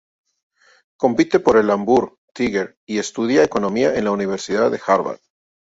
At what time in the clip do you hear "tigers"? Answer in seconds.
2.33-2.75